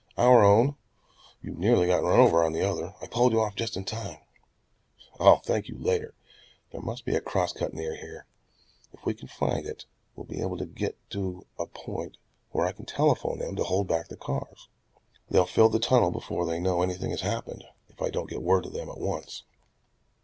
"Our 0.17 0.43
own. 0.43 0.77
You 1.43 1.53
nearly 1.53 1.85
got 1.85 2.01
run 2.01 2.19
over 2.19 2.43
on 2.43 2.53
the 2.53 2.67
other. 2.67 2.95
I 3.03 3.05
pulled 3.05 3.33
you 3.33 3.41
off 3.41 3.53
just 3.55 3.77
in 3.77 3.83
time." 3.83 4.17
"I'll 5.19 5.41
thank 5.41 5.67
you 5.67 5.77
later. 5.77 6.15
There 6.71 6.81
must 6.81 7.05
be 7.05 7.15
a 7.15 7.21
cross 7.21 7.53
cut 7.53 7.71
near 7.75 7.95
here. 7.95 8.25
If 8.93 9.05
we 9.05 9.13
can 9.13 9.27
find 9.27 9.67
it 9.67 9.85
we'll 10.15 10.25
be 10.25 10.41
able 10.41 10.57
to 10.57 10.65
get 10.65 10.97
to 11.11 11.45
a 11.59 11.67
point 11.67 12.17
where 12.49 12.65
I 12.65 12.71
can 12.71 12.85
telephone 12.87 13.37
them 13.37 13.55
to 13.57 13.63
hold 13.63 13.87
back 13.89 14.07
the 14.07 14.17
cars. 14.17 14.69
They'll 15.29 15.45
fill 15.45 15.69
the 15.69 15.77
tunnel 15.77 16.09
before 16.09 16.47
they 16.47 16.57
know 16.59 16.81
anything 16.81 17.11
has 17.11 17.21
happened, 17.21 17.63
if 17.87 18.01
I 18.01 18.09
don't 18.09 18.27
get 18.27 18.41
word 18.41 18.63
to 18.63 18.71
them 18.71 18.89
at 18.89 18.97
once." 18.97 19.43